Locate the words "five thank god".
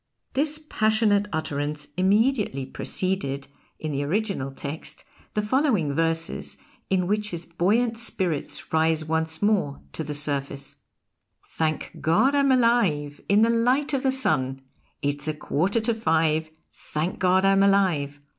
15.93-17.45